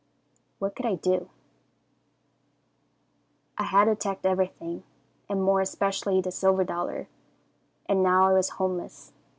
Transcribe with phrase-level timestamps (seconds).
[0.57, 1.29] "What could I do?
[3.55, 4.81] "I had attacked everything,
[5.29, 7.07] and more especially the silver dollar,
[7.85, 9.13] and now I was homeless.